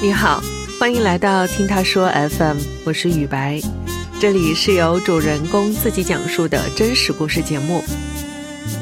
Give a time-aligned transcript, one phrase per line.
[0.00, 0.40] 你好，
[0.78, 3.60] 欢迎来到听他说 FM，我是雨白，
[4.20, 7.82] 这里是由主人公自己讲述的真实故事节目。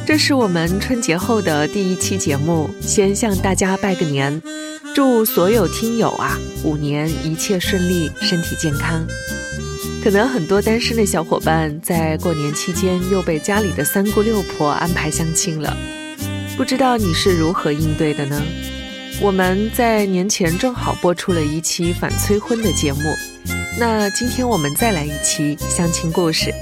[0.04, 4.42] 这是我们春节后的第一期节目，先向大家拜个年，
[4.94, 9.03] 祝所有听友啊五年一切顺利，身体健康。
[10.04, 15.74] 可能很多单身的小伙伴在过年期间又被家里的三姑六婆安排相亲了，
[16.59, 18.42] 不知道你是如何应对的呢？
[19.19, 23.01] 我们在年前正好播出了一期反催婚的节目，
[23.79, 26.52] 那今天我们再来一期相亲故事。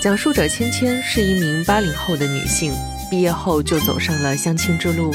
[0.00, 2.72] 讲述者芊芊是一名八零后的女性，
[3.10, 5.12] 毕业后就走上了相亲之路，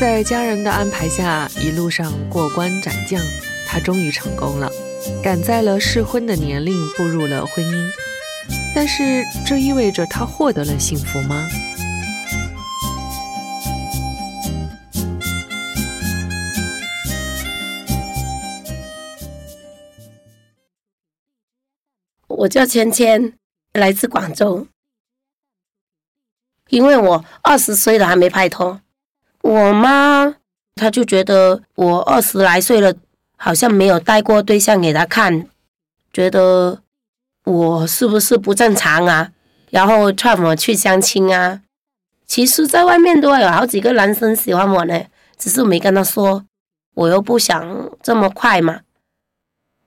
[0.00, 3.22] 在家人的安排下，一路上过关斩将，
[3.68, 4.72] 她终于成功了，
[5.22, 7.90] 赶在了适婚的年龄步入了婚姻。
[8.74, 11.46] 但是这意味着她获得了幸福吗？
[22.38, 23.32] 我叫芊芊，
[23.72, 24.66] 来自广州。
[26.68, 28.80] 因为我二十岁了还没拍拖，
[29.42, 30.36] 我妈
[30.74, 32.92] 她就觉得我二十来岁了，
[33.36, 35.48] 好像没有带过对象给她看，
[36.12, 36.82] 觉得
[37.44, 39.32] 我是不是不正常啊？
[39.70, 41.62] 然后劝我去相亲啊。
[42.26, 45.06] 其实，在外面都有好几个男生喜欢我呢，
[45.38, 46.44] 只是没跟他说，
[46.94, 48.80] 我又不想这么快嘛。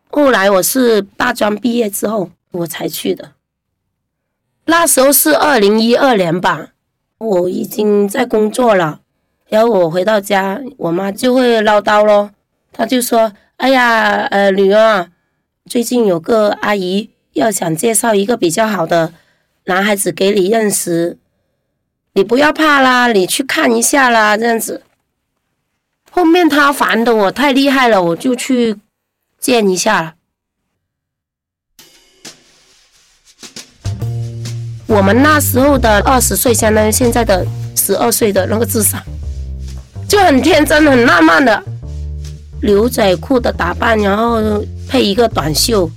[0.10, 2.32] 后来我是大专毕业之后。
[2.52, 3.34] 我才去的，
[4.66, 6.70] 那时候是二零一二年吧，
[7.20, 9.02] 我已经在工作了，
[9.48, 12.32] 然后我回到家，我妈就会唠叨咯，
[12.72, 15.12] 她就说：“哎呀，呃，女儿，
[15.66, 19.14] 最近有个阿姨要想介绍一个比较好的
[19.66, 21.18] 男孩子给你认识，
[22.14, 24.84] 你不要怕啦，你去看一下啦，这样子。”
[26.12, 28.80] 后面他烦的我太厉害了，我就去
[29.38, 30.16] 见一下了。
[34.90, 37.46] 我们那时候的二十岁，相当于现在的
[37.76, 39.00] 十二岁的那个智商，
[40.08, 41.64] 就很天真、很浪漫的
[42.64, 44.42] 牛仔裤的打扮，然后
[44.88, 45.88] 配一个短袖，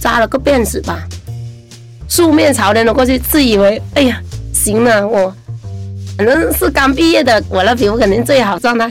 [0.00, 1.06] 扎了个辫子吧，
[2.08, 4.20] 素面朝天的过去，自以为哎呀，
[4.52, 5.32] 行了，我
[6.18, 8.90] 反正是刚毕业的，我那皮肤肯定最好状态。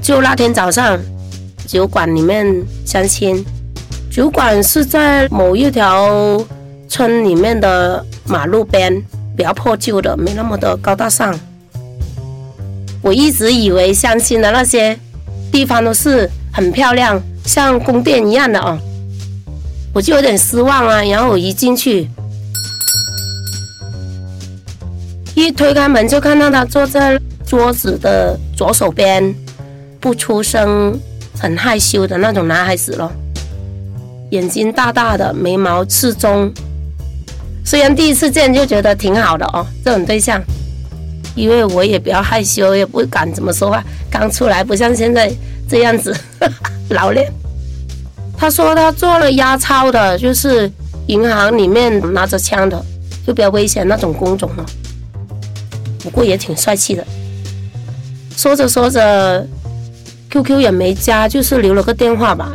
[0.00, 0.96] 就那天早上，
[1.66, 2.46] 酒馆里面
[2.86, 3.44] 相亲，
[4.08, 6.40] 酒馆是在某一条
[6.88, 8.06] 村里面的。
[8.30, 9.02] 马路边
[9.36, 11.36] 比较破旧的，没那么的高大上。
[13.02, 14.96] 我一直以为相亲的那些
[15.50, 18.78] 地方都是很漂亮，像宫殿一样的哦，
[19.92, 21.02] 我就有点失望啊。
[21.02, 22.08] 然后我一进去，
[25.34, 29.34] 一推开门就看到他坐在桌子的左手边，
[29.98, 30.96] 不出声，
[31.36, 33.10] 很害羞的那种男孩子咯，
[34.30, 36.52] 眼睛大大的，眉毛适中。
[37.64, 40.42] 虽然第一次见就觉得挺好的哦，这种对象，
[41.34, 43.84] 因为我也比较害羞，也不敢怎么说话。
[44.10, 45.32] 刚出来不像现在
[45.68, 46.14] 这样子
[46.88, 47.32] 老练。
[48.36, 50.70] 他说他做了押钞的，就是
[51.06, 52.84] 银行里面拿着枪的，
[53.26, 54.66] 就比较危险那种工种了。
[56.02, 57.06] 不过也挺帅气的。
[58.36, 59.46] 说着说着
[60.30, 62.50] ，QQ 也没加，就是留了个电话吧。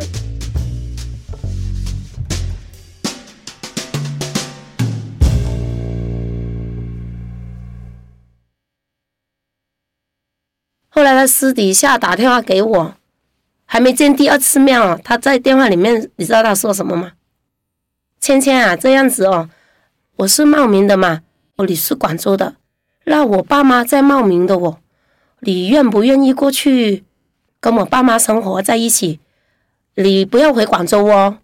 [11.27, 12.95] 私底下打电话给我，
[13.65, 14.99] 还没见第二次面哦。
[15.03, 17.13] 他在电话里面，你知道他说什么吗？
[18.19, 19.49] 芊芊啊，这样子哦，
[20.17, 21.21] 我是茂名的嘛，
[21.57, 22.55] 哦，你是广州的，
[23.03, 24.79] 那我爸妈在茂名的哦，
[25.41, 27.03] 你愿不愿意过去
[27.59, 29.19] 跟我爸妈生活在一起？
[29.95, 31.37] 你不要回广州哦，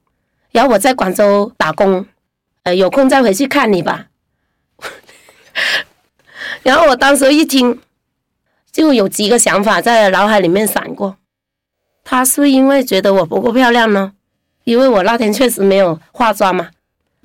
[0.52, 2.06] 然后我在广州打工，
[2.64, 4.08] 呃，有空再回去看你吧。
[6.64, 7.80] 然后我当时一听。
[8.72, 11.18] 就有几个想法在脑海里面闪过，
[12.04, 14.14] 他是因为觉得我不够漂亮呢？
[14.64, 16.70] 因为我那天确实没有化妆嘛，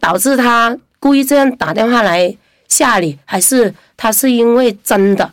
[0.01, 5.33] 导致他故意这样打电话来吓你，还是他是因为真的？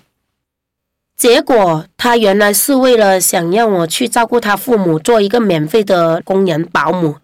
[1.16, 7.18] 结果他原来是为了想让我去照顾他父母，做一个免费的工人保姆。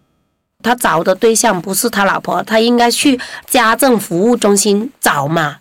[0.62, 5.58] 他找的对象不是他老婆，他应该去家政服务中心找嘛。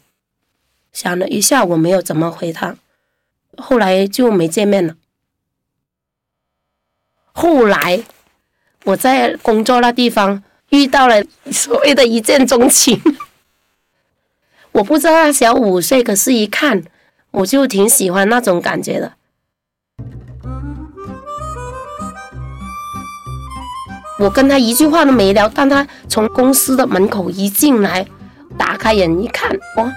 [0.91, 2.75] 想了一下，我没有怎么回他。
[3.59, 4.95] 后来就没见面了。
[7.31, 8.03] 后来
[8.85, 12.99] 我在工作那地方遇到了所谓的一见钟情，
[14.73, 16.83] 我不知道他小五岁，可是一看
[17.31, 19.13] 我就挺喜欢那种感觉的。
[24.19, 28.05] 我跟他一句话都没聊，但他从公司的门口一进来，
[28.57, 29.89] 打开眼一看，哇，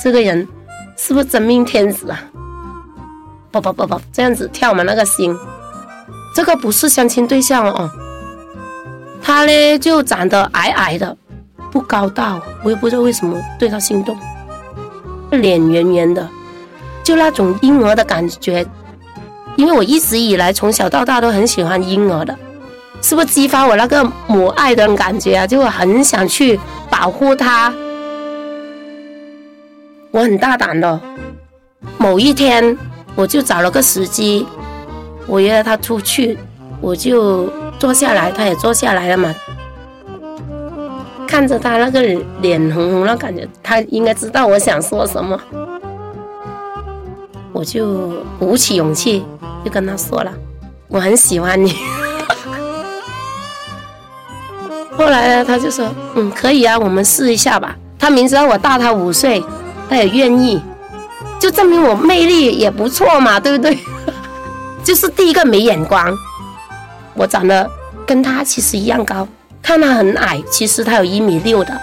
[0.00, 0.46] 这个人
[0.96, 2.29] 是不是真命天子啊？
[3.50, 5.36] 不不不不，这样子跳嘛那个心，
[6.34, 7.90] 这个不是相亲对象哦。
[9.22, 11.16] 他呢就长得矮矮的，
[11.70, 14.16] 不高大，我也不知道为什么对他心动。
[15.30, 16.28] 脸圆圆的，
[17.04, 18.66] 就那种婴儿的感觉。
[19.56, 22.36] 因为我一直以来从小到大都很喜欢婴儿的，
[23.02, 25.46] 是不是激发我那个母爱的感觉啊？
[25.46, 26.58] 就很想去
[26.88, 27.72] 保护他。
[30.12, 30.98] 我很大胆的，
[31.98, 32.76] 某一天
[33.14, 34.46] 我就找了个时机，
[35.26, 36.38] 我约了他出去，
[36.80, 37.48] 我就
[37.78, 39.34] 坐下来，他也坐下来了嘛。
[41.26, 42.02] 看着他那个
[42.40, 45.38] 脸红红的感觉，他应该知道我想说什么，
[47.52, 49.24] 我就鼓起勇气。
[49.62, 50.32] 就跟他说了，
[50.88, 51.76] 我很喜欢你。
[54.96, 57.76] 后来呢，他就说，嗯，可以啊，我们试一下吧。
[57.98, 59.44] 他明知道我大他五岁，
[59.86, 60.58] 他也愿意，
[61.40, 63.76] 就证明我魅力也不错嘛，对不对？
[64.84, 66.14] 就是第一个没眼光。
[67.14, 67.68] 我长得
[68.06, 69.26] 跟他其实一样高，
[69.62, 71.76] 看他很矮，其实他有一米六的。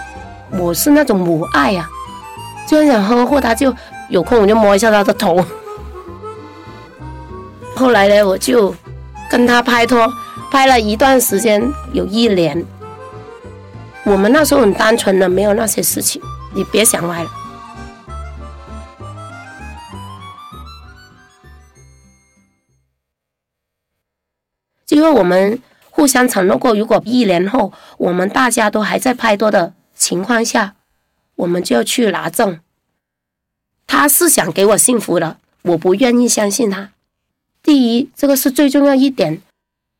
[0.52, 1.88] 我是那种母爱呀，
[2.66, 3.74] 就很想呵护他，就
[4.08, 5.44] 有空我就摸一下他的头。
[7.76, 8.74] 后来呢，我就
[9.30, 10.10] 跟他拍拖，
[10.50, 11.62] 拍了一段时间，
[11.92, 12.64] 有一年。
[14.04, 16.22] 我们那时候很单纯的，没有那些事情，
[16.54, 17.30] 你别想歪了。
[24.98, 30.74] 因为我们互相承诺过，如果一年后我们大家都还在拍拖的情况下，
[31.36, 32.58] 我们就要去拿证。
[33.86, 36.90] 他是想给我幸福的，我不愿意相信他。
[37.62, 39.40] 第一，这个是最重要一点，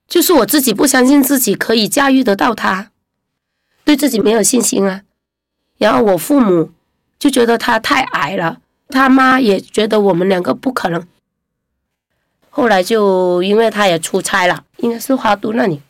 [0.08, 2.90] 就是我自己不相信自己可以驾驭得到他，
[3.84, 5.02] 对自己没有信心啊。
[5.76, 6.72] 然后我父母
[7.20, 11.06] 就觉得他太矮了，他妈也觉得我们两个不可能。
[12.50, 15.82] 后来就因为他也出差了，应该是花都那里，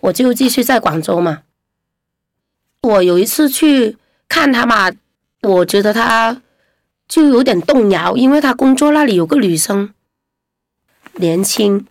[0.00, 1.42] 我就继续在广州嘛。
[2.80, 3.96] 我有一次去
[4.28, 4.90] 看他嘛，
[5.42, 6.42] 我觉得他
[7.06, 9.94] 就有点动摇，因为他工作那里有个女生。
[11.16, 11.86] 年轻、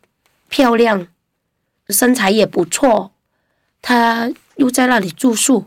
[0.50, 1.08] 漂亮，
[1.90, 3.12] 身材也不错，
[3.82, 5.66] 他又在那里住宿，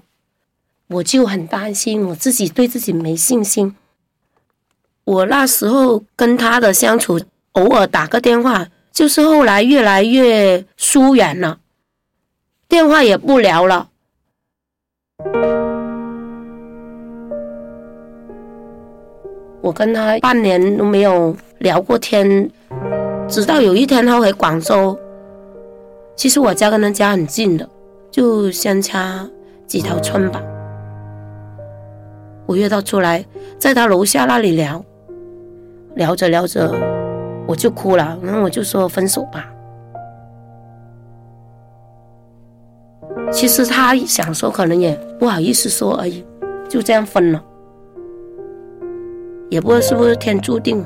[0.88, 3.76] 我就很担心，我自己对自己没信心。
[5.04, 7.20] 我那时候跟他的相处，
[7.52, 11.58] 偶尔打个电话，就是后来越来越疏远了，
[12.68, 13.88] 电话也不聊了。
[19.60, 22.48] 我跟他半年都没有聊过天。
[23.26, 24.96] 直到有一天他回广州，
[26.14, 27.68] 其实我家跟他家很近的，
[28.12, 29.28] 就相差
[29.66, 30.40] 几条村吧。
[32.46, 33.24] 我约他出来，
[33.58, 34.84] 在他楼下那里聊，
[35.96, 36.93] 聊着聊着
[37.46, 39.50] 我就哭了，然后我就说分手吧。
[43.32, 46.24] 其实他想说，可能也不好意思说而已，
[46.68, 47.44] 就这样分了，
[49.50, 50.84] 也不知道是不是天注定。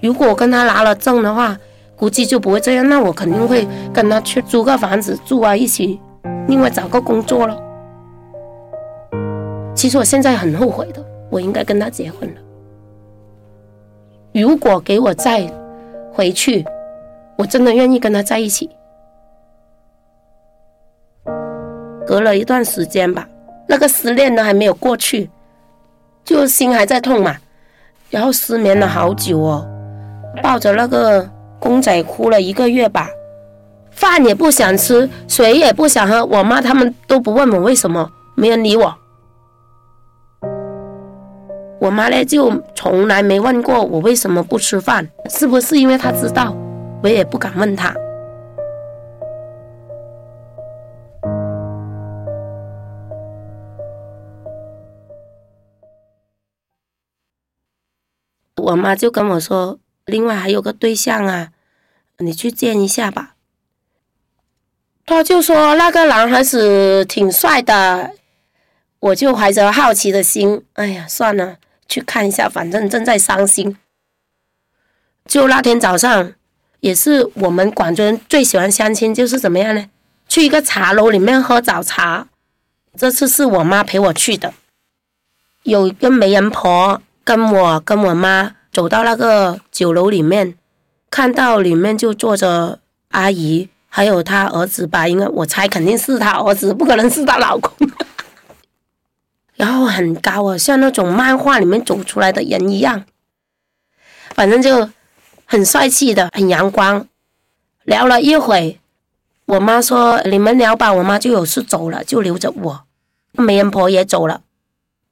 [0.00, 1.58] 如果我跟他拿了证的话，
[1.96, 2.88] 估计就不会这样。
[2.88, 6.00] 那我肯定会跟他去租个房子住啊，一起
[6.46, 7.60] 另外找个工作了。
[9.74, 12.40] 其实我现在很后悔的，我应该跟他结婚了。
[14.32, 15.50] 如果给我再
[16.12, 16.64] 回去，
[17.36, 18.70] 我真的愿意跟他在一起。
[22.06, 23.28] 隔了一段时间吧，
[23.66, 25.28] 那个失恋呢还没有过去，
[26.24, 27.36] 就心还在痛嘛，
[28.10, 29.66] 然后失眠了好久哦。
[30.42, 33.08] 抱着那个公仔哭了一个月吧，
[33.90, 36.24] 饭也不想吃，水也不想喝。
[36.24, 38.94] 我妈他们都不问我为什么，没人理我。
[41.80, 46.54] 我妈呢就从来没问过我为什么不吃饭，是不是因为她知道？
[47.02, 47.94] 我也不敢问她。
[58.56, 59.78] 我妈就跟我说。
[60.04, 61.50] 另外还有个对象啊，
[62.16, 63.34] 你去见一下吧。
[65.04, 68.12] 他就说那个男孩子挺帅的，
[69.00, 71.58] 我就怀着好奇的心，哎呀，算了，
[71.88, 73.76] 去看一下，反正正在伤心。
[75.26, 76.32] 就那天早上，
[76.80, 79.86] 也是我们广州人最喜欢相亲，就是怎么样呢？
[80.28, 82.28] 去一个茶楼里面喝早茶。
[82.96, 84.54] 这次是我妈陪我去的，
[85.62, 88.54] 有一个媒人婆跟我跟我妈。
[88.70, 90.54] 走到那个酒楼里面，
[91.10, 92.78] 看到里面就坐着
[93.08, 97.72] 阿姨，还有她儿子吧，应该我猜肯定是她儿子，不可能是她老公。
[99.58, 103.04] 然后很高啊，像那种漫画里面走出来的人一样，
[104.30, 104.88] 反正就
[105.44, 107.06] 很帅气的，很阳光。
[107.82, 108.78] 聊了一会，
[109.46, 112.84] 我妈说：“你们聊吧。”我妈就有事走了，就留着我。
[113.32, 114.42] 媒人婆也走了，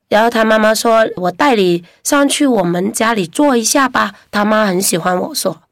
[0.08, 5.62] 然后他妈妈说：“我带你上去我们家里坐一下吧。”他妈很喜欢我说。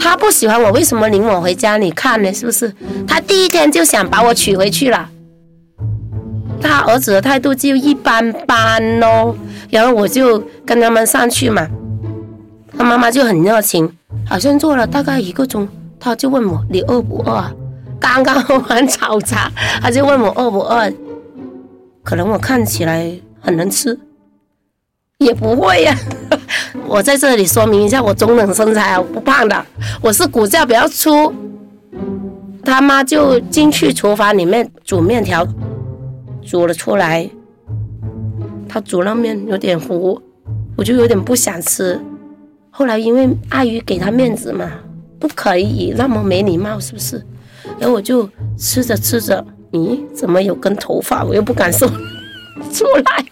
[0.00, 2.32] 他不喜欢我，为什么领我回家里看呢？
[2.32, 2.74] 是不是？
[3.06, 5.08] 他第一天就想把我娶回去了。
[6.60, 9.34] 他儿子的态度就一般般哦。
[9.70, 11.68] 然后我就跟他们上去嘛，
[12.76, 13.88] 他妈妈就很热情，
[14.26, 15.68] 好像坐了大概一个钟，
[16.00, 17.44] 他就问我：“你饿不饿？”
[18.00, 20.92] 刚刚喝完早茶，他就问我饿不饿。
[22.02, 23.96] 可能我看起来很能吃，
[25.18, 25.94] 也不会呀。
[26.86, 29.66] 我在这里说明一下，我中等身材啊，不胖的，
[30.00, 31.32] 我是骨架比较粗。
[32.62, 35.46] 他妈就进去厨房里面煮面条，
[36.42, 37.28] 煮了出来。
[38.68, 40.20] 他煮那面有点糊，
[40.76, 42.00] 我就有点不想吃。
[42.70, 44.70] 后来因为碍于给他面子嘛，
[45.18, 47.24] 不可以那么没礼貌，是不是？
[47.78, 51.24] 然后我就吃着吃着，咦，怎么有根头发？
[51.24, 53.24] 我又不敢说出来。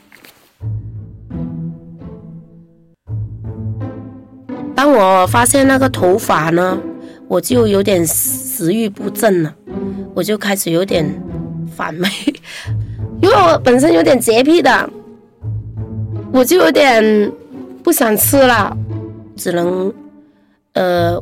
[4.78, 6.78] 当我发现那个头发呢，
[7.26, 9.52] 我就有点食欲不振了，
[10.14, 11.04] 我就开始有点
[11.76, 12.08] 反胃，
[13.20, 14.88] 因为我本身有点洁癖的，
[16.32, 17.32] 我就有点
[17.82, 18.76] 不想吃了，
[19.34, 19.92] 只能
[20.74, 21.20] 呃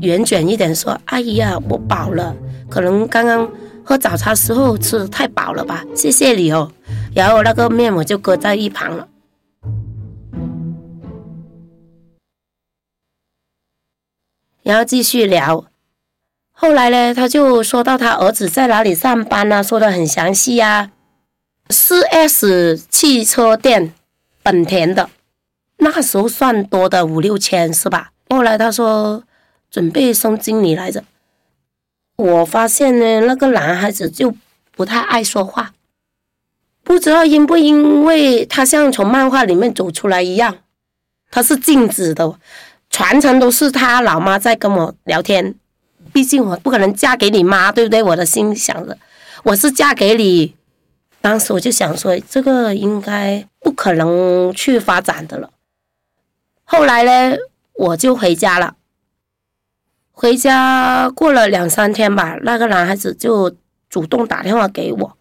[0.00, 2.34] 圆卷一点说：“阿姨呀，我饱了，
[2.68, 3.48] 可能刚刚
[3.84, 6.68] 喝早茶时候吃的太饱了吧，谢谢你哦。”
[7.14, 9.06] 然后那个面我就搁在一旁了。
[14.64, 15.66] 然后继续聊，
[16.50, 20.90] 后来呢，他就说到他儿子在哪里上班啊，说的很详细呀。
[21.68, 23.92] 四 S 汽车店，
[24.42, 25.10] 本田的，
[25.76, 28.12] 那时候算多的五六千是吧？
[28.30, 29.22] 后来他说
[29.70, 31.04] 准备升经理来着。
[32.16, 34.34] 我发现呢，那个男孩子就
[34.72, 35.74] 不太爱说话，
[36.82, 40.56] 不知道因不因为他像从漫画里面走出来一样，
[41.30, 42.38] 他是静止的。
[42.96, 45.56] 全程都是他老妈在跟我聊天，
[46.12, 48.00] 毕竟我不可能嫁给你妈，对不对？
[48.00, 48.96] 我的心想着，
[49.42, 50.54] 我是嫁给你。
[51.20, 55.50] 当时我就想说，这个应该不可能去发展的了。
[56.62, 57.36] 后来呢，
[57.72, 58.76] 我就回家了。
[60.12, 63.56] 回家过了两三天吧，那个男孩子就
[63.90, 65.16] 主动打电话给我。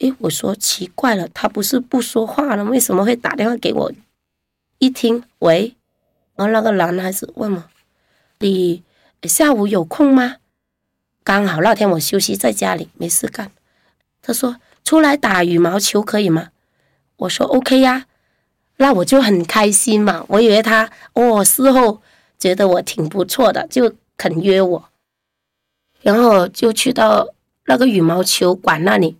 [0.00, 3.90] 诶，我说奇怪了，他不是不说话了，为什么会打电话给我？
[4.76, 5.74] 一听，喂。
[6.38, 7.64] 然后那个男孩子问我
[8.38, 8.84] ：“你
[9.24, 10.36] 下午有空吗？”
[11.24, 13.50] 刚好那天我休息在家里，没事干。
[14.22, 16.50] 他说：“出来打羽毛球可以吗？”
[17.18, 18.06] 我说：“OK 呀。”
[18.80, 20.24] 那我就很开心嘛。
[20.28, 22.00] 我以为他哦，事后
[22.38, 24.88] 觉得我挺不错的，就肯约我。
[26.02, 27.26] 然后就去到
[27.64, 29.16] 那个羽毛球馆那里，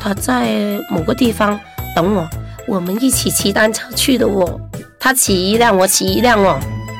[0.00, 1.58] 他在某个地方。
[1.98, 2.30] 等我，
[2.68, 4.60] 我们一起骑单车去的哦。
[5.00, 6.56] 他骑一辆，我骑一辆哦，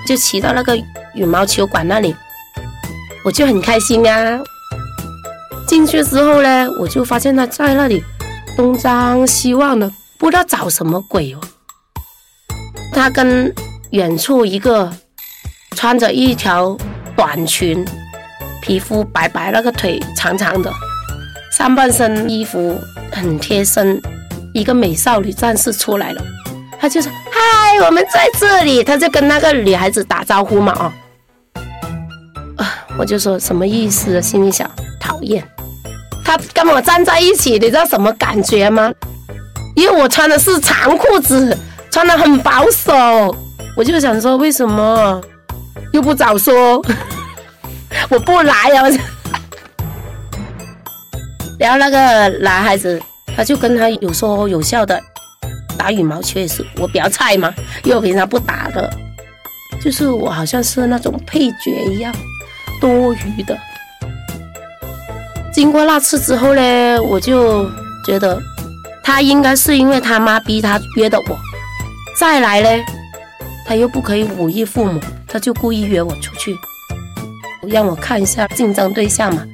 [0.08, 0.76] 就骑到那个
[1.14, 2.16] 羽毛球馆那里，
[3.24, 4.40] 我就很开心啊。
[5.68, 8.02] 进去之后呢，我就发现他在那里
[8.56, 9.88] 东张西望的，
[10.18, 11.38] 不知道找什么鬼哦。
[12.92, 13.54] 他跟
[13.90, 14.92] 远处一个
[15.76, 16.76] 穿着一条
[17.14, 17.86] 短裙，
[18.60, 20.72] 皮肤白白，那个腿长长的，
[21.52, 22.76] 上半身衣服
[23.12, 24.02] 很贴身。
[24.58, 26.22] 一个美少女战士出来了，
[26.80, 30.92] 他就说：“嗨，我们在这里。”他就跟那个女孩子打招呼嘛，哦，
[32.56, 34.20] 啊，我就说什么意思？
[34.20, 34.68] 心里想，
[35.00, 35.46] 讨厌。
[36.24, 38.92] 他跟我站在一起，你知道什么感觉吗？
[39.76, 41.56] 因为我穿的是长裤子，
[41.90, 42.92] 穿的很保守，
[43.76, 45.20] 我就想说，为什么
[45.92, 46.82] 又不早说？
[48.10, 48.82] 我不来呀！
[51.58, 53.00] 然后那个男孩子。
[53.38, 55.00] 他就跟他有说有笑的
[55.78, 57.54] 打羽毛球也是我比较菜嘛，
[57.84, 58.92] 因为我平常不打的，
[59.80, 62.12] 就是我好像是那种配角一样，
[62.80, 63.56] 多余的。
[65.52, 67.70] 经过那次之后呢，我就
[68.04, 68.42] 觉得
[69.04, 71.38] 他应该是因为他妈逼他约的我，
[72.18, 72.84] 再来呢，
[73.64, 76.56] 他又不可以忤逆父母，他就故意约我出去，
[77.62, 79.46] 让我看一下竞争对象嘛。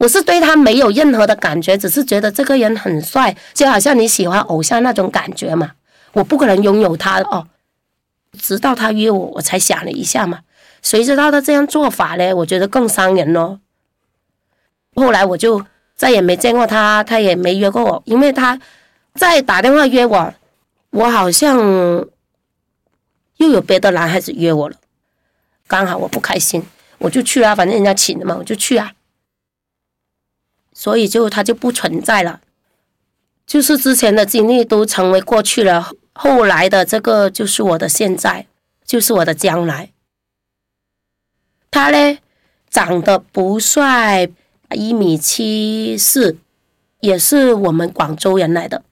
[0.00, 5.72] 我是对他没有任何的感觉，只是觉得这个人很帅，就好像你喜欢偶像那种感觉嘛。
[6.14, 7.46] 我不可能拥有他哦。
[8.32, 10.38] 直到他约我，我才想了一下嘛。
[10.80, 12.32] 谁知道他这样做法呢？
[12.32, 13.60] 我觉得更伤人哦。
[14.94, 15.62] 后来我就
[15.94, 18.58] 再也没见过他，他也没约过我，因为他
[19.14, 20.32] 再打电话约我，
[20.92, 21.58] 我好像
[23.36, 24.76] 又有别的男孩子约我了。
[25.68, 26.62] 刚好我不开心，
[26.96, 28.92] 我就去啊，反正人家请的嘛，我就去啊。
[30.80, 32.40] 所以就他就不存在了，
[33.46, 35.92] 就是之前的经历都成为过去了。
[36.14, 38.46] 后来的这个就是我的现在，
[38.86, 39.90] 就是我的将来。
[41.70, 42.18] 他呢，
[42.70, 44.30] 长得不帅，
[44.70, 46.38] 一米七四，
[47.00, 48.82] 也是我们广州人来的。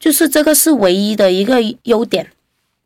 [0.00, 2.32] 就是这个是唯一的一个优点，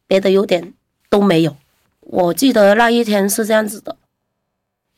[0.07, 0.75] 别的优点
[1.09, 1.57] 都没有。
[2.01, 3.97] 我记得那一天是这样子的，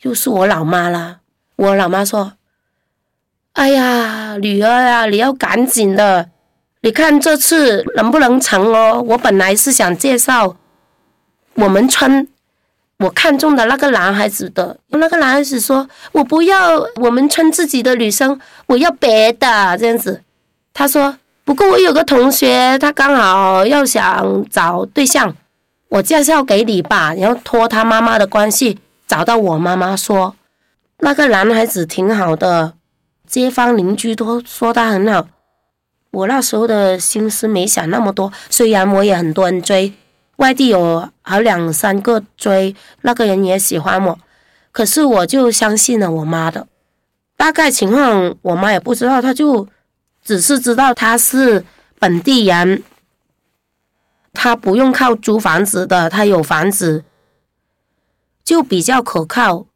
[0.02, 1.20] 又是我老妈啦。
[1.54, 2.32] 我老妈说
[3.58, 6.30] ：“哎呀，女儿啊，你要赶紧的。”
[6.82, 9.02] 你看这次能不能成哦？
[9.04, 10.54] 我本来是想介绍
[11.54, 12.28] 我们村
[12.98, 20.22] 我看中的那个男孩子的，那个男孩子说：“我不要我们村自己的女生，我要别的这样子。”
[20.72, 25.34] 他说：“不过我有个同学，他刚好要想找对象，
[25.88, 30.36] 我介绍给你吧。”然后托他妈妈的关系找到我妈妈，说
[31.00, 32.74] 那个男孩子挺好的，
[33.28, 35.28] 街坊邻居都说他很好。
[36.10, 39.92] 我那时候的心思没想那么多，虽然我也很多人追，
[40.36, 44.18] 外地有好两三个追，那个人也喜欢我，
[44.72, 46.66] 可是我就相信了我妈的，
[47.36, 49.68] 大概情况我妈也不知道，她就
[50.24, 51.64] 只是知道他是
[51.98, 52.82] 本地人，
[54.32, 57.04] 他不用靠租房子的，他有房子，
[58.42, 59.66] 就比较可靠。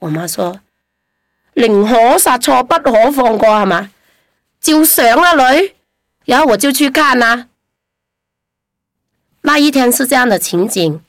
[0.00, 0.60] 我妈说
[1.54, 3.90] ：“宁可杀错，不可放过，係嘛？”
[4.60, 5.74] 就上了女，
[6.26, 7.48] 然后我就去看啦。
[9.42, 11.00] 那一天是这样的情景，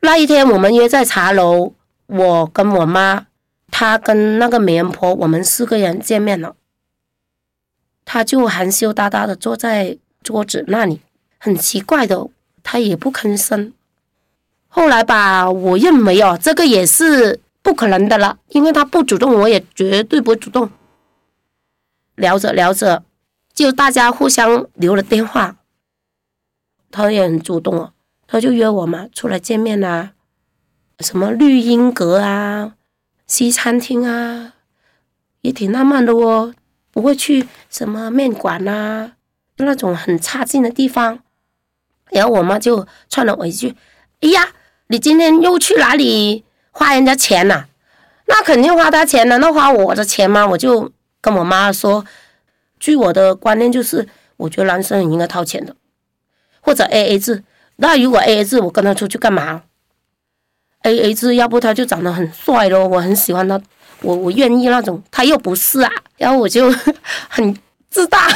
[0.00, 1.74] 那一天我们约在茶楼，
[2.06, 3.26] 我跟我妈，
[3.70, 6.56] 她跟那个媒人婆，我们四个人见面了。
[8.04, 11.00] 他就含羞答答的坐在桌子那里，
[11.38, 12.28] 很奇怪的，
[12.62, 13.72] 他也不吭声。
[14.68, 20.70] 后来吧，我认为哦，这个也是不可能的了，因为他不主动，我也绝对不会主动。
[22.14, 23.02] 聊着聊着，
[23.52, 25.56] 就大家互相留了电话。
[26.92, 27.92] 他也很主动哦，
[28.28, 30.12] 他就约我嘛，出来见面啊，
[31.00, 32.74] 什么绿茵阁啊、
[33.26, 34.52] 西餐厅啊，
[35.40, 36.54] 也挺浪漫的哦。
[36.92, 39.14] 不会去什么面馆啊，
[39.56, 41.18] 那种很差劲的地方。
[42.12, 43.74] 然后我妈就串了我一句
[44.22, 44.50] ：“哎呀，
[44.86, 46.44] 你今天又去哪里
[46.76, 47.64] 花人家钱呐？
[48.26, 50.92] 那肯定花他钱了，那花我的钱吗？”我就。
[51.18, 52.04] 跟我妈说，
[52.78, 55.74] 据我的观念就是，我觉得男生应该掏钱的，
[56.60, 57.42] 或者 A A 制。
[57.76, 59.62] 那如果 A A 制，我跟他出去干嘛
[60.82, 63.60] ？A A 制，要不他就长得很帅咯，我很喜欢他，
[64.02, 65.02] 我我愿意那种。
[65.10, 66.72] 他又不是啊，然后我就
[67.28, 67.58] 很
[67.90, 68.28] 自大。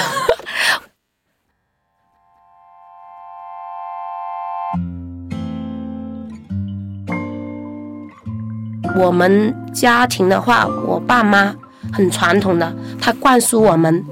[8.96, 11.54] 我们家庭的话，我爸妈。
[11.92, 14.04] 很传统的，他灌输我们，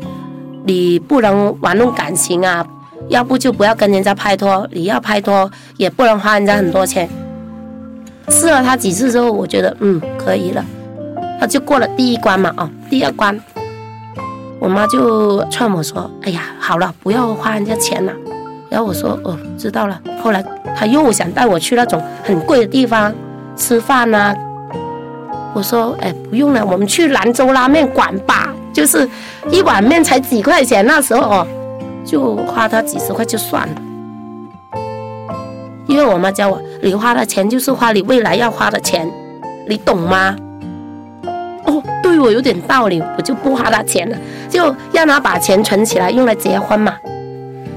[0.65, 2.67] 你不能玩弄感情啊，
[3.09, 7.09] 要不就不要跟人家拍拖，你要拍拖也不能花人家很多钱。
[8.31, 10.65] 试了他几次之后，我觉得嗯可以了，
[11.39, 13.39] 他就过了第一关嘛，哦，第二关，
[14.59, 18.13] 我妈就劝我说，哎呀，好了，不要花人家钱了。
[18.71, 20.01] 然后我说哦，知道了。
[20.21, 20.43] 后来
[20.75, 23.15] 他又想带我去那种很贵的地方
[23.55, 24.35] 吃饭啊。
[25.55, 28.55] 我说：“哎，不用了，我们去兰州拉面馆吧。
[28.73, 29.09] 就是
[29.51, 31.47] 一碗面才几块钱，那时候哦，
[32.05, 33.75] 就花他几十块就算了。
[35.87, 39.11] 因为我妈教我，你花的钱就是花你未来要花的钱，
[39.67, 40.37] 你懂吗？
[41.65, 44.17] 哦，对我有点道理，我就不花他钱了，
[44.49, 46.95] 就让他把钱存起来用来结婚嘛。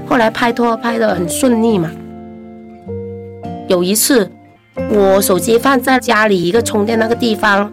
[0.06, 1.90] 后来拍拖拍得很顺利嘛。
[3.66, 4.30] 有一次。”
[4.90, 7.70] 我手机放在家里一个充电那个地方，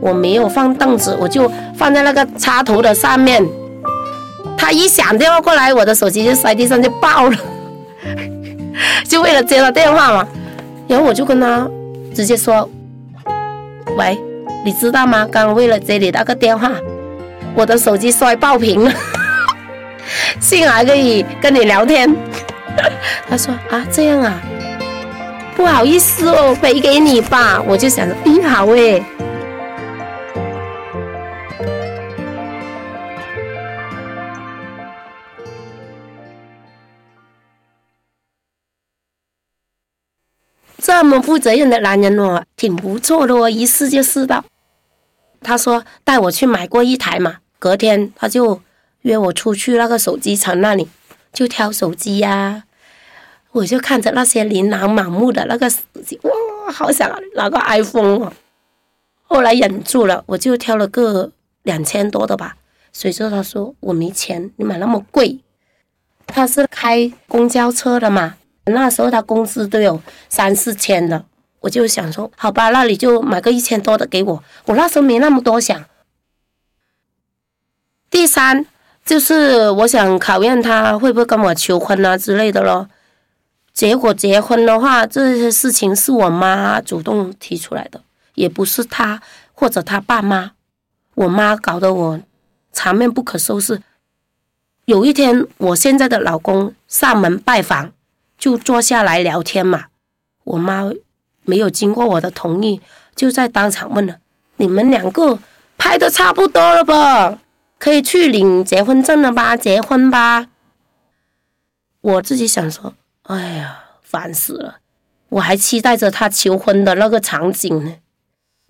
[0.00, 3.44] 我没有放凳子，我就放在那个插头的上面。
[4.56, 7.36] 他一响电话过来，我的手机就摔地上就爆了，
[9.08, 10.28] 就为了接他电话嘛。
[10.86, 11.68] 然后我就跟他
[12.14, 12.68] 直接说
[13.96, 14.18] ：“喂，
[14.64, 15.28] 你知道吗？
[15.30, 16.72] 刚为了接你那个电话，
[17.54, 18.92] 我的手机摔爆屏了，
[20.40, 22.14] 幸好可以跟你聊天。
[23.28, 24.40] ”他说：“啊，这样啊。”
[25.58, 27.60] 不好意思哦，赔给你吧。
[27.62, 29.04] 我就想着，挺好哎。
[40.80, 43.50] 这么负责任的男人哦，挺不错的哦。
[43.50, 44.44] 一试就试到，
[45.40, 47.38] 他说带我去买过一台嘛。
[47.58, 48.62] 隔天他就
[49.02, 50.88] 约我出去，那个手机厂那里
[51.32, 52.62] 就挑手机呀。
[53.52, 58.32] 我就看着那些琳琅满目的那个手机，哇，好想拿个 iPhone 哦。
[59.22, 61.32] 后来忍住了，我就挑了个
[61.62, 62.56] 两千多的吧。
[62.92, 65.40] 谁知道他说我没钱，你买那么贵。
[66.26, 71.24] 他是开公交车的嘛，那时候他工资都有三四千的。
[71.60, 74.44] 我就想说，好吧，那你就买个一千多的给我。
[74.66, 75.84] 我那时候没那么多想。
[78.10, 78.64] 第三
[79.04, 82.88] 就是我想考验他会不会跟我求婚啊之类的咯。
[83.78, 88.02] 结果结婚的话，这些事情是我妈主动提出来的，
[88.34, 90.50] 也不是他或者他爸妈。
[91.14, 92.20] 我妈搞得我
[92.72, 93.80] 场面不可收拾。
[94.86, 97.92] 有一天，我现在的老公上门拜访，
[98.36, 99.84] 就坐下来聊天嘛。
[100.42, 100.90] 我妈。
[101.44, 102.80] 没有经过我的同意，
[103.14, 104.18] 就在当场问了
[104.58, 105.38] ：“你们两个
[105.78, 107.38] 拍的差不多了吧？
[107.78, 109.56] 可以去领结婚证了吧？
[109.56, 110.48] 结婚吧。”
[112.02, 112.92] 我自己想说
[113.28, 114.78] ：“哎呀，烦死了！
[115.28, 117.96] 我还期待着他求婚的那个场景呢，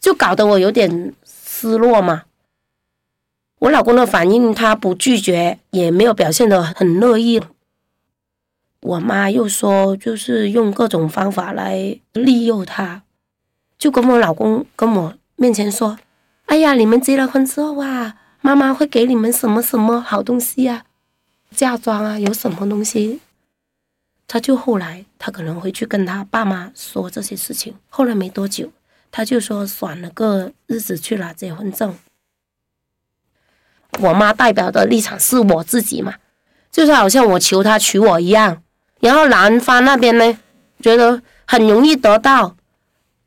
[0.01, 2.25] 就搞得我有点失落嘛。”
[3.61, 7.40] 我老公的反应，他不拒绝，也没有表现的很乐意。
[8.81, 13.03] 我妈又说，就是用各种方法来利诱他，
[13.79, 15.99] 就跟我老公跟我面前说
[16.47, 20.85] ：“哎呀，你们结了婚之后啊，妈妈会给你们什么什么好东西呀，
[21.53, 23.21] 嫁妆啊，有什么东西。”
[24.28, 27.74] 他就后来他可能会去跟他爸妈说这些事情。
[27.88, 28.70] 后来没多久，
[29.10, 31.96] 他就说选了个日子去拿结婚证。
[34.00, 36.16] 我妈代表的立场是我自己嘛，
[36.70, 38.62] 就是好像我求他娶我一样。
[39.00, 40.38] 然后男方那边呢，
[40.80, 42.54] 觉得很容易得到，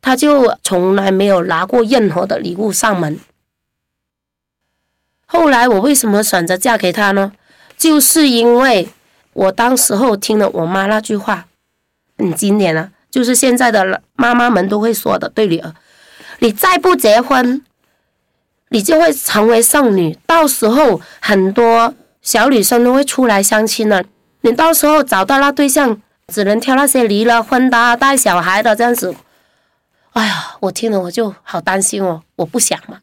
[0.02, 3.20] 他就从来没有拿过任何的礼物上门。
[5.26, 7.34] 后来我为什么选择嫁给他呢？
[7.76, 8.90] 就是因为
[9.34, 11.48] 我当时候听了我妈那句话，
[12.18, 15.74] 很经典啊，就是现在的妈妈们都会说的，对女儿，
[16.40, 17.64] 你再不结婚，
[18.70, 24.04] 你就会成为剩女，到时候很多小女生都会出来相亲了。
[24.42, 29.16] 你到时候找到那对象，只能挑那些离了婚的、带小孩的这样子。
[30.12, 33.00] 哎呀，我听了我就好担心哦，我不想嘛。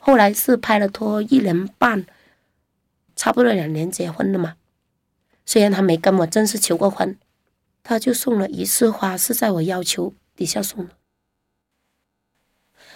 [0.00, 2.06] 后来是拍了拖一年半，
[3.14, 4.54] 差不多两年结婚了嘛。
[5.44, 7.16] 虽然他没跟我正式求过婚，
[7.82, 10.92] 他就送了一束花，是在我要求底下送的。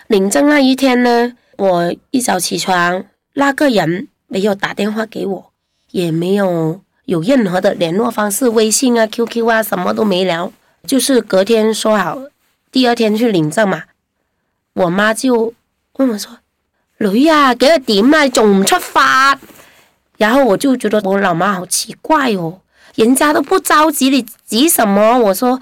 [0.07, 3.05] 领证那一天呢，我一早起床，
[3.35, 5.53] 那个人没有打电话给我，
[5.91, 6.81] 也没有。
[7.07, 10.51] 有任何的联络方式，微信啊、QQ 啊，什么都没聊，
[10.87, 12.19] 就是隔天说好，
[12.73, 13.83] 第二天去领证嘛。
[14.73, 15.53] 我妈就
[15.97, 16.39] 问我说
[16.97, 19.39] ：“女啊，几点啊，仲唔出发？”
[20.17, 22.61] 然后我就觉得我老妈好奇怪哦，
[22.95, 25.19] 人家都不着急，你急什么？
[25.19, 25.61] 我说：“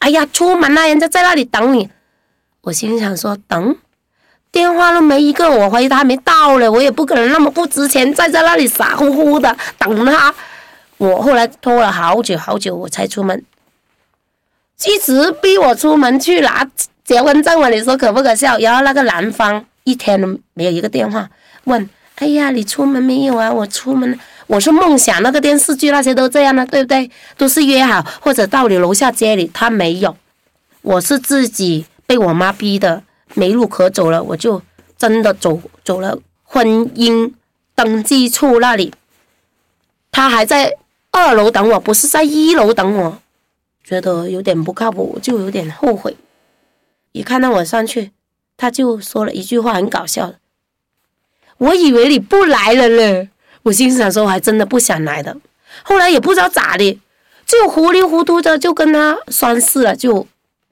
[0.00, 1.88] 哎呀，出门啦，人家在那里等你。”
[2.62, 3.76] 我心想说：“等，
[4.50, 10.34] 电话都没一个，我怀疑他还没到嘞，我也不可能那么不值钱，站在那里傻乎乎的等他。”
[10.98, 13.44] 我后来拖了好久好久，我才出门。
[14.84, 16.68] 一直逼我出门去拿
[17.04, 18.58] 结婚证了，你说可不可笑？
[18.58, 21.28] 然后那个男方一天都没有一个电话
[21.64, 27.10] 问：“哎呀，你出门没有啊？”我出门，我是梦想那个电视剧那些都这样的，对不对？
[27.36, 30.16] 都是约好或者到你楼下接你，他没有。
[30.82, 33.02] 我是自己被我妈逼的，
[33.34, 34.60] 没路可走了，我就
[34.98, 37.32] 真的走走了婚姻
[37.74, 38.92] 登记处那里，
[40.10, 40.76] 他还在。
[41.12, 43.18] 二楼等我，不是在一楼等我，
[43.82, 46.14] 觉得有点不靠谱，就有点后悔。
[47.12, 48.10] 一看到我上去，
[48.58, 50.38] 他就说了一句话，很搞笑的。
[51.58, 53.28] 我以为你不来了呢，
[53.62, 55.36] 我心想说，我还真的不想来的。
[55.82, 57.00] 后来也不知道咋的，
[57.46, 60.26] 就糊里糊涂的就跟他算事了，就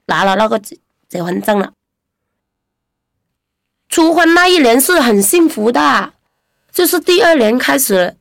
[0.05, 0.77] 拿了那个结
[1.09, 1.71] 结婚证了。
[3.87, 6.13] 初婚那一年是很幸福的，
[6.71, 8.15] 就是第二年开始。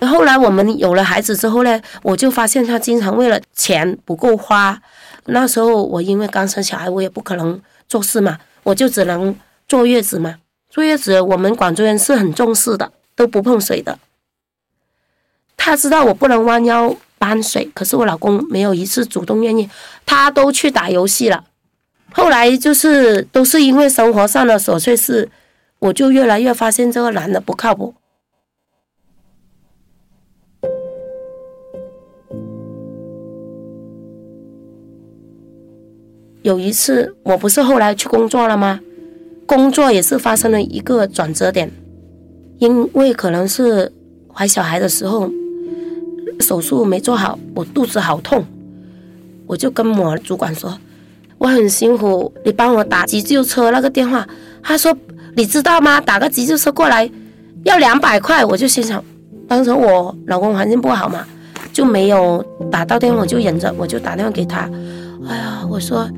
[0.00, 4.80] 后来我们有了孩子之后呢，我就发现他经常为了钱不够花。
[5.24, 9.34] 那时候我因为刚生小孩，我也不可能做事嘛，我就只能
[9.66, 10.36] 坐月子嘛。
[10.68, 13.98] 坐月子我们广州人是很重视的，都不碰水的。
[15.56, 19.70] 他知道我不能弯腰搬水，可是我老公没有一次主动愿意，
[20.04, 21.44] 他都去打游戏了。
[22.12, 25.30] 后来就是都是因为生活上的琐碎事，
[25.78, 27.94] 我就越来越发现这个男的不靠谱。
[36.42, 38.80] 有一次，我不是后来去工作了吗？
[39.46, 41.70] 工作也是发生了一个转折点，
[42.58, 43.92] 因为可能是
[44.32, 45.30] 怀小孩的时候
[46.40, 48.44] 手术没做好，我肚子好痛，
[49.46, 50.76] 我就跟我主管说，
[51.38, 54.26] 我很辛苦，你帮我打急救车那个电话。
[54.62, 54.92] 他说，
[55.36, 56.00] 你知道吗？
[56.00, 57.08] 打个急救车过来
[57.62, 59.02] 要两百块，我就心想，
[59.46, 61.24] 当时我老公环境不好嘛，
[61.72, 64.68] 就没有打到电话，我就忍着，我就打电话给他，
[65.28, 66.08] 哎呀，我说。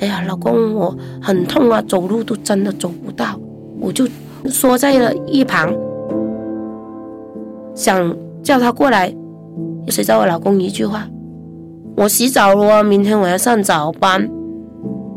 [0.00, 3.38] 哎呀，老公，我很痛啊，走路都真的走不到，
[3.80, 4.06] 我就
[4.46, 5.72] 缩在了一旁，
[7.74, 9.14] 想叫他过来。
[9.88, 11.06] 谁知道我老公一句话
[11.96, 14.28] ：“我洗澡了，明天我要上早班，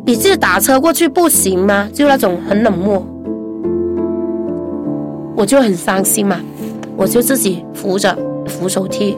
[0.05, 3.03] 你自己打车过去不行吗？”就那种很冷漠，
[5.35, 6.39] 我就很伤心嘛，
[6.95, 9.17] 我就自己扶着扶手梯，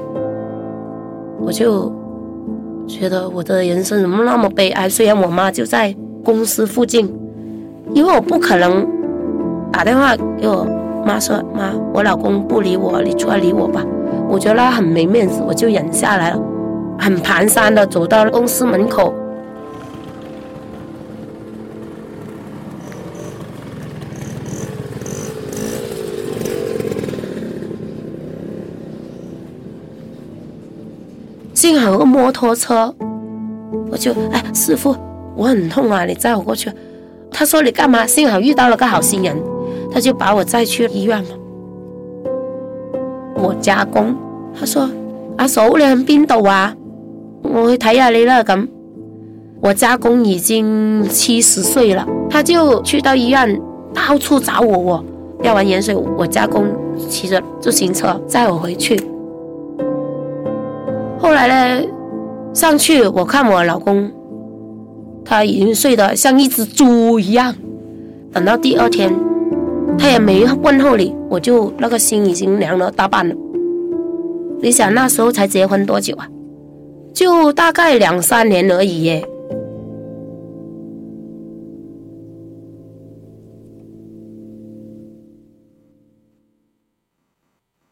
[1.41, 1.98] 我就。
[2.89, 4.89] 觉得我的人生怎么那么悲哀？
[4.89, 7.07] 虽然我妈就在公司附近，
[7.93, 8.85] 因为我不可能
[9.71, 10.65] 打电话给我
[11.05, 13.85] 妈说：“妈，我老公不理我，你出来理我吧。”
[14.27, 16.41] 我觉得他很没面子，我就忍下来了，
[16.97, 19.13] 很蹒跚的走到公司门口。
[31.59, 32.95] 幸好有个摩托车，
[33.91, 34.95] 我就哎，师傅，
[35.35, 36.71] 我很痛啊，你载我过去。
[37.29, 38.07] 他说你干嘛？
[38.07, 39.35] 幸好遇到了个好心人，
[39.91, 41.29] 他就把我载去医院了。
[43.35, 44.15] 我家公，
[44.57, 44.89] 他说
[45.35, 46.73] 阿嫂你喺边度啊？
[47.43, 48.65] 我去睇下你啦咁。
[49.59, 53.61] 我家公已经七十岁了，他就去到医院
[53.93, 54.77] 到处找我。
[54.77, 55.05] 我
[55.41, 56.67] 吊完盐水，我家公
[57.09, 58.97] 骑着自行车载我回去。
[61.29, 61.87] 后来呢，
[62.55, 64.11] 上去我看我老公，
[65.23, 67.55] 他已经睡得像一只猪一样。
[68.31, 69.13] 等到第二天，
[69.95, 73.35] 他也没问候你，我就那个心已经凉了大半了。
[74.59, 76.27] 你想那时候才结婚多久啊？
[77.13, 79.23] 就大概两三年而已耶。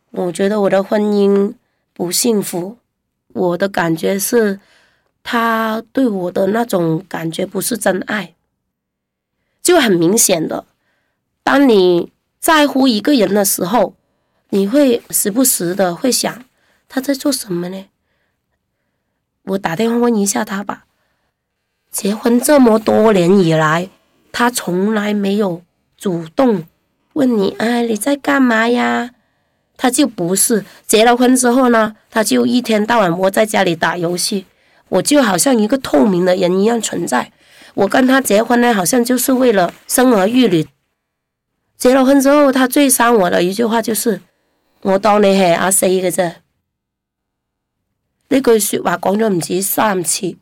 [0.09, 1.53] 我觉得我的婚姻
[1.93, 2.77] 不幸福。
[3.37, 4.59] 我的感觉是，
[5.21, 8.33] 他对我的那种感觉不是真爱，
[9.61, 10.65] 就很明显的。
[11.43, 13.93] 当你在乎一个人的时候，
[14.49, 16.45] 你会时不时的会想
[16.89, 17.85] 他在做什么呢？
[19.43, 20.85] 我打电话问一下他吧。
[21.91, 23.89] 结婚这么多年以来，
[24.31, 25.61] 他从来没有
[25.95, 26.65] 主动
[27.13, 29.11] 问你，哎，你在干嘛呀？
[29.77, 34.47] 他就不是结了婚之后呢，他就一天到晚窝在家里打游戏，
[34.89, 37.31] 我就好像一个透明的人一样存在。
[37.75, 40.67] 我跟他结婚呢，好像就是为了生儿育女。
[41.77, 44.19] 结了婚之后，他最伤我的一句话就是
[44.81, 46.33] ：“我当你系阿四嘅啫。”
[48.29, 50.35] 呢句说话讲咗唔止三次。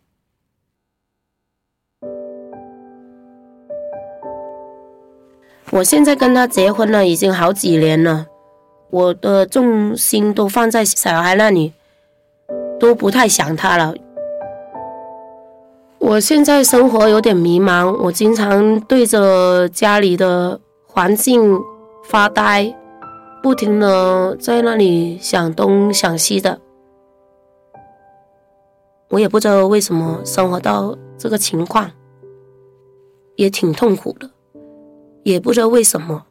[5.71, 8.27] 我现在跟他结婚了，已经好几年了。
[8.95, 11.73] 我的重心都放在小孩那里，
[12.79, 13.93] 都不太想他了。
[15.99, 21.61] 我现在生活有点迷茫，我经常对着家里的环境
[22.05, 22.73] 发呆，
[23.43, 26.57] 不停的在那里想东想西的。
[29.09, 31.91] 我也不知道为什么生活到这个情况，
[33.35, 34.29] 也挺痛苦的，
[35.23, 36.25] 也不知道为什么。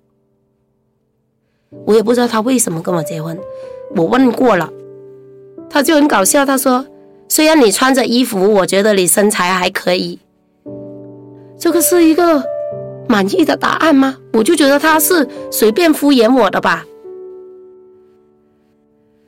[1.87, 3.38] 我也不知道他为什么跟我结婚，
[3.94, 4.70] 我问过了，
[5.68, 6.87] 他就很搞笑，他说
[7.28, 10.18] ：“虽然你穿着衣服，我觉得你身材还可以。”
[11.58, 12.42] 这个是一个
[13.08, 14.16] 满意的答案吗？
[14.32, 16.84] 我就觉得他是随便敷衍我的吧。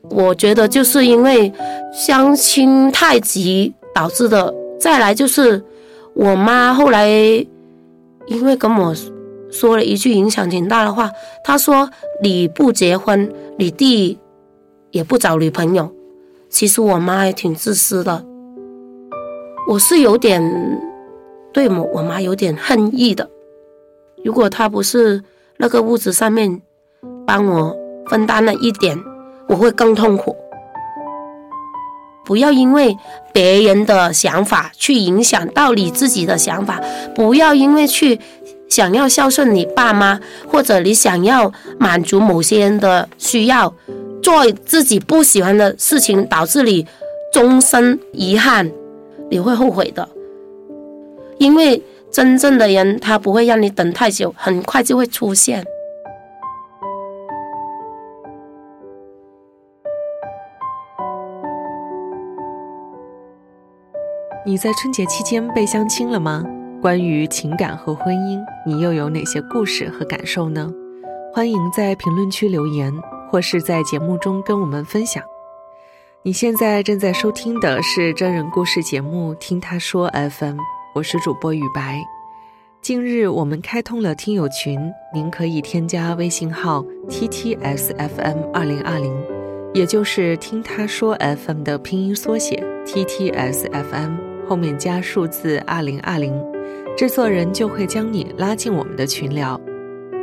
[0.09, 1.53] 我觉得就是因为
[1.93, 5.63] 相亲太急导致的，再来就是
[6.15, 8.95] 我妈后来因为跟我。
[9.59, 11.11] 说了一句影响挺大的话，
[11.43, 11.89] 他说
[12.23, 14.19] ：“你不结婚，你弟
[14.91, 15.91] 也不找女朋友。”
[16.51, 18.25] 其实我妈也挺自私的，
[19.67, 20.43] 我是有点
[21.55, 23.29] 对我我妈有点恨意的。
[24.23, 25.23] 如果她不是
[25.57, 26.61] 那个物质上面
[27.27, 27.75] 帮我
[28.09, 28.99] 分担了一点，
[29.49, 30.37] 我会更痛苦。
[32.25, 32.97] 不要因为
[33.33, 36.81] 别人的想法去影响到你自己的想法，
[37.15, 38.21] 不要因为去。
[38.69, 43.73] 想要孝顺你爸妈，或者你想要满足某些人的需要，
[44.23, 46.87] 做自己不喜欢的事情，导致你
[47.33, 48.71] 终身遗憾，
[49.31, 50.09] 你会后悔的。
[51.39, 55.65] 因为真正的人他不会让你等太久，很快就会出现。
[64.45, 66.45] 你在春节期间被相亲了吗？
[66.81, 70.71] 关于情感和婚姻，你又有哪些故事和感受呢？
[71.33, 72.93] 欢迎在评论区留言，
[73.31, 75.23] 或是在节目中跟我们分享。
[76.23, 80.57] 你现在正在收听的是真人故事节目《听他说 FM》，
[80.95, 82.01] 我是主播雨白。
[82.83, 84.79] 近日我们开通了听友群，
[85.13, 89.13] 您可以添加微信号 ttsfm 二零二零，
[89.75, 96.56] 也就是听他说 FM 的拼音缩写 ttsfm 后面加数字二零二零。
[96.97, 99.61] 制作人就会将你拉进我们的群聊。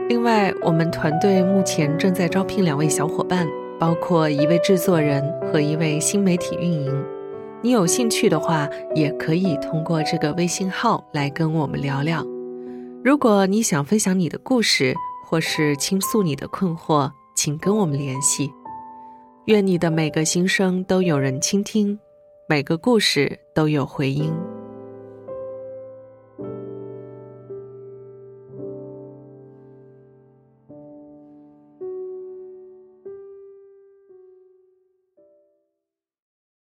[0.09, 3.47] 另外，我们团队目前正在招聘两位小伙伴，
[3.79, 7.05] 包括一位制作人和一位新媒体运营。
[7.61, 12.25] 你有兴趣的话，也可以通过这个微信号来跟我们聊聊。
[13.03, 14.95] 如果你想分享你的故事，
[15.27, 18.51] 或是倾诉你的困惑，请跟我们联系。
[19.45, 21.99] 愿你的每个心声都有人倾听，
[22.49, 24.33] 每个故事都有回音。